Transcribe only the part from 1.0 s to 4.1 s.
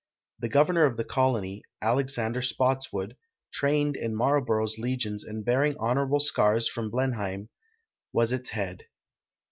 colony, Alexander Spottswood— trained